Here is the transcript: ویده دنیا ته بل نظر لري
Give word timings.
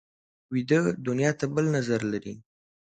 ویده 0.53 0.79
دنیا 1.07 1.31
ته 1.39 1.45
بل 1.53 1.65
نظر 1.77 2.01
لري 2.11 2.33